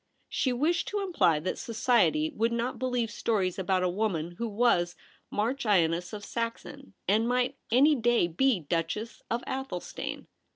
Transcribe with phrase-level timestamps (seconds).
[0.29, 4.95] She wished to Imply that society would not believe stories about a woman who was
[5.29, 10.25] Marchioness of Saxon and might any day be Duchess of Athelstane.